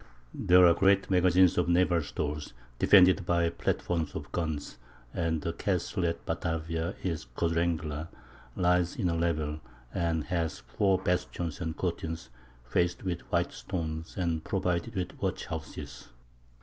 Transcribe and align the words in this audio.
There 0.33 0.65
are 0.65 0.73
great 0.73 1.11
Magazines 1.11 1.59
of 1.59 1.69
Naval 1.69 2.01
Stores, 2.01 2.53
defended 2.79 3.23
by 3.23 3.49
Platforms 3.51 4.15
of 4.15 4.31
Guns; 4.31 4.79
and 5.13 5.43
the 5.43 5.53
Castle 5.53 6.07
at 6.07 6.25
Batavia 6.25 6.95
is 7.03 7.25
Quadrangular, 7.25 8.07
lies 8.55 8.95
in 8.95 9.09
a 9.11 9.15
Level, 9.15 9.59
and 9.93 10.23
has 10.23 10.57
4 10.57 10.97
Bastions 11.03 11.61
and 11.61 11.77
Courtins, 11.77 12.29
fac'd 12.63 13.03
with 13.03 13.21
white 13.31 13.51
Stones, 13.53 14.17
and 14.17 14.43
provided 14.43 14.95
with 14.95 15.21
Watch 15.21 15.45
houses. 15.45 16.07